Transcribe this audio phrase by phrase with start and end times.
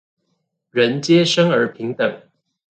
[0.71, 2.23] 人皆生而平等